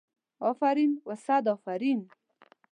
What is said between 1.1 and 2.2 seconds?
صد افرین.